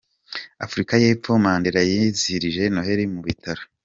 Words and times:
Afurika 0.65 0.93
y’epfo 1.03 1.31
Mandela 1.43 1.81
yizihirije 1.91 2.63
Noheli 2.73 3.05
mu 3.13 3.19
bitaro 3.27 3.61